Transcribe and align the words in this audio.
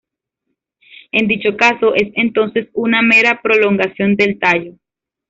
En 1.11 1.27
dicho 1.27 1.55
caso, 1.55 1.93
es 1.93 2.09
entonces 2.15 2.69
una 2.73 3.03
mera 3.03 3.39
prolongación 3.43 4.15
del 4.15 4.39
tallo. 4.39 4.73